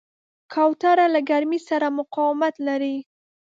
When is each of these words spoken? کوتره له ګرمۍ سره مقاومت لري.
کوتره 0.53 1.05
له 1.13 1.19
ګرمۍ 1.29 1.59
سره 1.69 1.87
مقاومت 1.99 2.55
لري. 2.67 2.95